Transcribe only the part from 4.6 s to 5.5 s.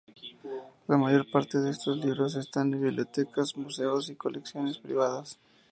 privadas.